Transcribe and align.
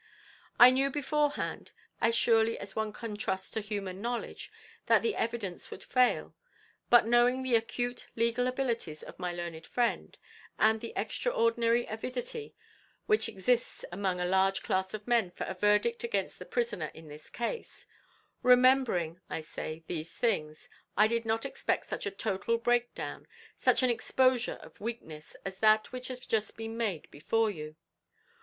I 0.59 0.71
knew 0.71 0.89
beforehand, 0.89 1.69
as 2.01 2.15
surely 2.15 2.57
as 2.57 2.75
one 2.75 2.91
can 2.91 3.15
trust 3.15 3.53
to 3.53 3.59
human 3.61 4.01
knowledge, 4.01 4.51
that 4.87 5.03
the 5.03 5.15
evidence 5.15 5.69
would 5.69 5.83
fail; 5.83 6.33
but 6.89 7.05
knowing 7.05 7.43
the 7.43 7.53
acute 7.55 8.07
legal 8.15 8.47
abilities 8.47 9.03
of 9.03 9.19
my 9.19 9.31
learned 9.31 9.67
friend, 9.67 10.17
and 10.57 10.81
the 10.81 10.91
extraordinary 10.95 11.85
avidity 11.85 12.55
which 13.05 13.29
exists 13.29 13.85
among 13.91 14.19
a 14.19 14.25
large 14.25 14.63
class 14.63 14.95
of 14.95 15.07
men 15.07 15.29
for 15.29 15.43
a 15.43 15.53
verdict 15.53 16.03
against 16.03 16.39
the 16.39 16.45
prisoner 16.45 16.89
in 16.95 17.07
this 17.07 17.29
case, 17.29 17.85
remembering, 18.41 19.21
I 19.29 19.41
say, 19.41 19.83
these 19.85 20.15
things, 20.17 20.67
I 20.97 21.05
did 21.05 21.25
not 21.25 21.45
expect 21.45 21.85
such 21.85 22.07
a 22.07 22.17
total 22.17 22.57
break 22.57 22.95
down, 22.95 23.27
such 23.55 23.83
an 23.83 23.91
exposure 23.91 24.57
of 24.63 24.81
weakness 24.81 25.35
as 25.45 25.59
that 25.59 25.91
which 25.91 26.07
has 26.07 26.19
been 26.21 26.27
just 26.29 26.57
made 26.57 27.07
before 27.11 27.51
you. 27.51 27.75